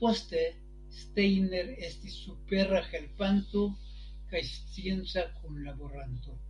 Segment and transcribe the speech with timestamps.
[0.00, 0.42] Poste
[0.98, 3.64] Steiner estis supera helpanto
[4.30, 6.40] kaj scienca kunlaboranto.